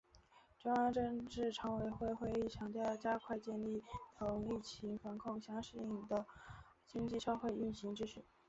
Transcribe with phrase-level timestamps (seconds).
[0.57, 3.83] 中央政治局常委会会议强调要加快建立
[4.17, 6.25] 同疫情防控相适应的
[6.87, 8.25] 经济社会运行秩序